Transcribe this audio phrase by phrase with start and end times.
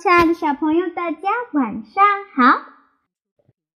[0.00, 2.02] 亲爱的小朋友，大家晚上
[2.34, 2.62] 好！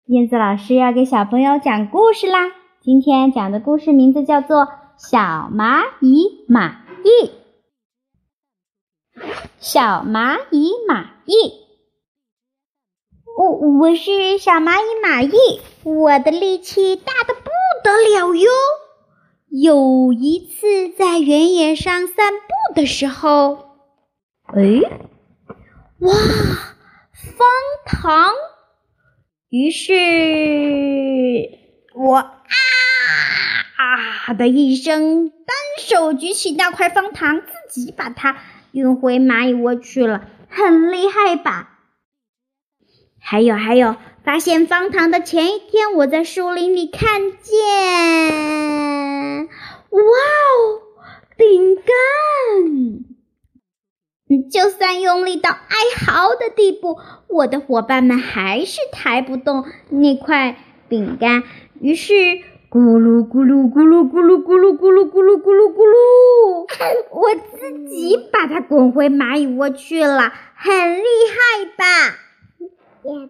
[0.06, 2.50] 燕子老师要给小朋友讲故事啦。
[2.80, 4.62] 今天讲的故事名字叫做
[4.96, 5.20] 《小
[5.54, 7.28] 蚂蚁马蚁》。
[9.60, 11.52] 小蚂蚁马蚁，
[13.38, 13.50] 我
[13.82, 17.50] 我是小蚂蚁马蚁，我的力气大的不
[17.84, 18.50] 得了哟。
[19.50, 23.58] 有一次在原野上散步的时候，
[24.46, 25.03] 哎。
[26.04, 27.48] 哇，方
[27.86, 28.34] 糖！
[29.48, 29.94] 于是
[31.96, 32.34] 我啊
[33.78, 38.36] 啊的一声，单手举起那块方糖，自己把它
[38.74, 41.80] 运回蚂蚁窝去了，很厉害吧？
[43.22, 50.82] 还有还有，发现方糖的前一天，我在树林里看见，哇哦，
[51.38, 53.06] 饼干！
[54.50, 61.44] 就算用力到哀嚎的地步，我的伙伴们还是抬不动那块饼干。
[61.80, 62.14] 于是，
[62.70, 66.66] 咕噜咕噜咕噜咕噜咕噜咕噜咕噜咕噜咕噜，
[67.12, 72.18] 我自己把它滚回蚂蚁窝去了，很厉害吧？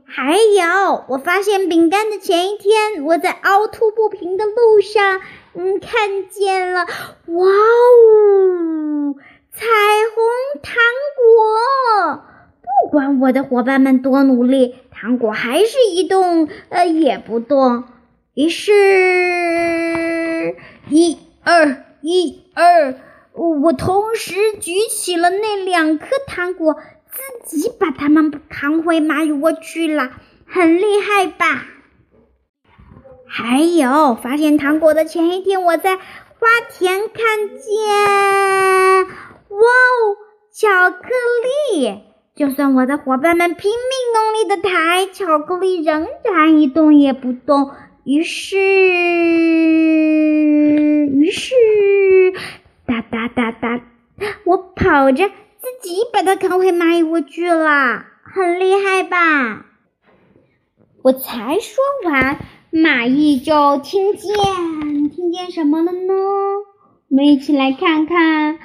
[0.06, 5.20] 还有，我发现饼干的前一天，我在凹凸不平的路上，
[5.56, 6.86] 嗯，看见了，
[7.26, 8.83] 哇哦！
[9.56, 9.66] 彩
[10.16, 10.74] 虹糖
[11.16, 12.26] 果，
[12.62, 17.84] 不管我的伙伴们多努力，糖果还是一动呃也不动。
[18.34, 18.72] 于是，
[20.90, 22.96] 一二一二，
[23.34, 26.78] 我同时举起了那两颗糖果，
[27.46, 30.10] 自己把它们扛回蚂蚁窝去了，
[30.48, 31.68] 很厉害吧？
[33.28, 36.02] 还有，发现糖果的前一天，我在花
[36.72, 39.08] 田看见。
[39.54, 40.18] 哇哦，
[40.52, 41.08] 巧克
[41.78, 42.02] 力！
[42.36, 43.80] 就算我的伙伴们拼命
[44.16, 47.70] 用力的抬，巧克力仍然一动也不动。
[48.04, 48.58] 于是，
[51.08, 51.54] 于是，
[52.88, 53.82] 哒哒哒哒，
[54.46, 59.68] 我跑着自己把它扛回蚂蚁窝去了，很厉害吧？
[61.04, 62.40] 我才说完，
[62.72, 64.34] 蚂蚁就听见，
[65.10, 66.14] 听见什么了呢？
[67.10, 68.58] 我们一起来看看。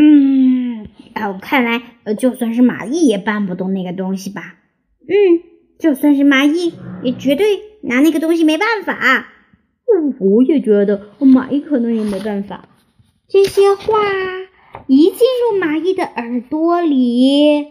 [0.00, 0.86] 嗯，
[1.16, 4.54] 哦，看来呃，就算是蚂蚁也搬不动那个东西吧？
[5.02, 5.42] 嗯，
[5.80, 6.72] 就算是蚂蚁
[7.02, 9.26] 也绝对拿那个东西没办法。
[10.20, 12.68] 我也觉得蚂蚁可能也没办法。
[13.26, 13.98] 这些话
[14.86, 17.64] 一进入蚂蚁的耳朵里，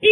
[0.00, 0.08] 嗯，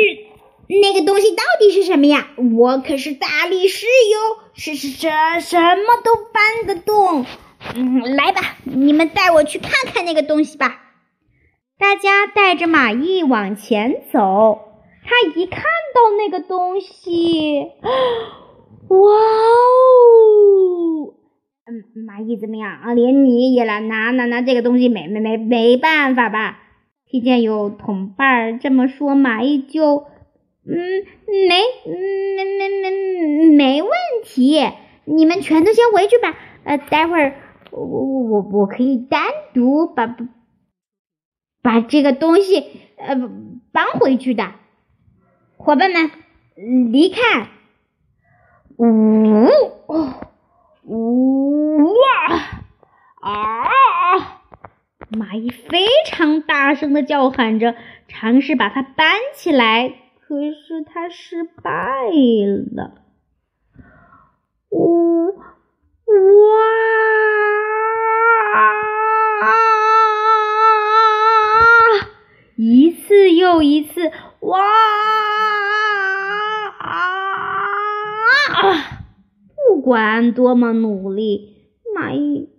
[0.68, 2.28] 那个东西到底是什么呀？
[2.56, 7.26] 我可是大力士哟，是是什什么都搬得动。
[7.76, 10.80] 嗯，来吧，你们带我去看看那个东西吧。
[11.78, 14.60] 大家带着马蚁往前走，
[15.04, 17.70] 他一看到那个东西，
[18.88, 21.14] 哇哦！
[21.66, 22.92] 嗯，蚂蚁怎么样啊？
[22.92, 26.58] 连你也来拿拿拿这个东西，没没没没办法吧？
[27.06, 30.04] 听见有同伴这么说，蚂蚁就
[30.66, 31.06] 嗯
[31.48, 32.90] 没没没没
[33.56, 33.90] 没问
[34.24, 34.60] 题，
[35.04, 36.36] 你们全都先回去吧。
[36.64, 37.34] 呃，待会儿。
[37.72, 39.22] 我我我我可以单
[39.54, 40.16] 独把
[41.62, 42.60] 把这个东西
[42.96, 43.14] 呃
[43.72, 44.52] 搬回去的，
[45.56, 46.10] 伙伴们
[46.90, 47.48] 离开！
[48.76, 49.46] 呜
[50.84, 51.94] 呜哇
[53.20, 53.68] 啊！
[55.10, 57.74] 蚂蚁非常大声的叫喊着，
[58.08, 59.88] 尝试把它搬起来，
[60.20, 61.72] 可是它失败
[62.72, 62.99] 了。
[79.80, 81.56] 不管多么努力，
[81.96, 82.50] 蚂蚁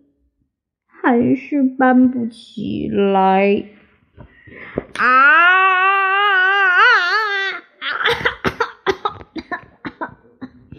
[0.88, 3.66] 还是搬不起来。
[4.98, 5.06] 啊！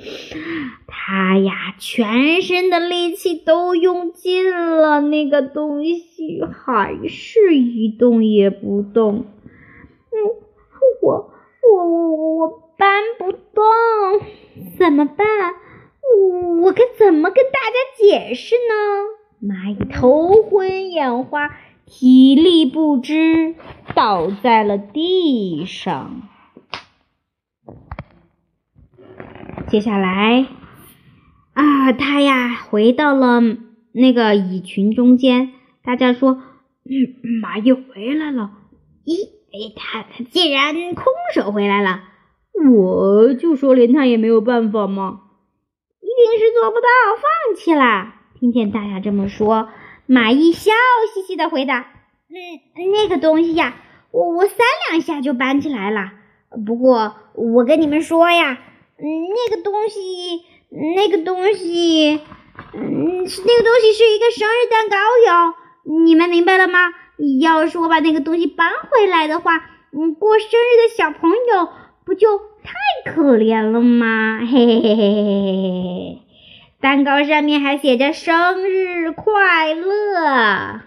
[0.89, 9.27] 他呀，全身的力气都用尽了，那个东西还是一动也不动。
[10.11, 10.19] 嗯，
[11.03, 11.31] 我
[11.73, 13.63] 我我我搬不动，
[14.77, 15.25] 怎么办？
[16.63, 19.47] 我该怎么跟大家解释呢？
[19.47, 21.51] 蚂蚁头昏眼花，
[21.87, 23.55] 体力不支，
[23.95, 26.23] 倒在了地上。
[29.69, 30.47] 接下来。
[31.55, 33.41] 啊，他呀回到了
[33.93, 35.53] 那个蚁群中间。
[35.83, 36.43] 大家说
[36.89, 36.93] ：“嗯，
[37.43, 38.53] 蚂蚁回来了。
[39.05, 41.05] 咦，哎，他他竟然空
[41.35, 42.05] 手回来了！
[42.73, 45.21] 我就说连他也没有办法嘛，
[46.25, 48.15] 定是做不到，放弃了。
[48.39, 49.69] 听见大家这么说，
[50.09, 50.73] 蚂蚁笑
[51.15, 51.87] 嘻嘻的回答
[52.29, 52.37] ：“嗯，
[52.93, 53.75] 那个东西呀，
[54.11, 54.59] 我我三
[54.91, 56.13] 两下就搬起来了。
[56.67, 58.59] 不过我跟你们说呀，
[58.99, 59.05] 嗯，
[59.35, 60.43] 那个东西，
[60.97, 62.21] 那个东西，
[62.75, 64.97] 嗯，那个东西是一个生日蛋糕
[65.27, 65.55] 哟。
[66.05, 66.79] 你们明白了吗？
[67.41, 69.57] 要是我把那个东西搬回来的话，
[69.93, 71.69] 嗯，过生日的小朋友
[72.05, 74.41] 不就太可怜了吗？
[74.41, 76.19] 嘿嘿嘿嘿嘿嘿嘿。”
[76.81, 80.81] 蛋糕上面还写着“生日快乐”。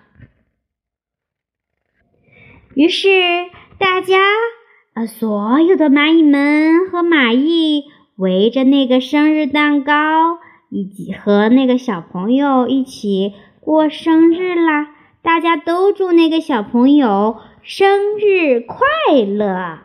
[2.75, 3.07] 于是，
[3.79, 4.17] 大家，
[4.95, 7.85] 呃，所有的蚂蚁们和蚂蚁
[8.17, 10.39] 围着那个生日蛋糕，
[10.69, 14.89] 一起和那个小朋友一起过生日啦！
[15.21, 18.85] 大家都祝那个小朋友生日快
[19.25, 19.84] 乐。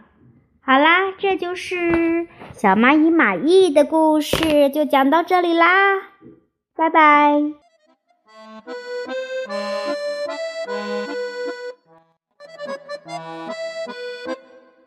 [0.70, 5.66] 好啦，这就是小蚂蚁马蚁的故事，就讲到这里啦，
[6.76, 7.59] 拜拜。